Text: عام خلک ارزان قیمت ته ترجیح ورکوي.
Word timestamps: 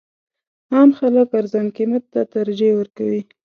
عام 0.73 0.89
خلک 0.99 1.27
ارزان 1.39 1.67
قیمت 1.77 2.03
ته 2.13 2.21
ترجیح 2.33 2.71
ورکوي. 2.75 3.21